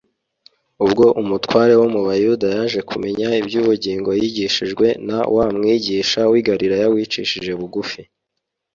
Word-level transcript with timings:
ubwo 0.85 1.05
umutware 1.21 1.73
wo 1.81 1.87
mu 1.93 2.01
Bayuda 2.07 2.47
yaje 2.57 2.79
kumenya 2.89 3.27
iby’ubugingo 3.41 4.09
yigishijwe 4.21 4.87
na 5.07 5.19
wa 5.35 5.45
Mwigisha 5.55 6.21
w’i 6.31 6.41
Galilaya 6.47 6.87
wicishije 6.93 7.51
bugufi. 7.59 8.01